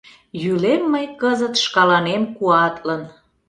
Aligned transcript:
Йӱлем 0.43 0.83
мый 0.93 1.05
кызыт 1.21 1.55
шкаланем 1.63 2.23
куатлын. 2.35 3.01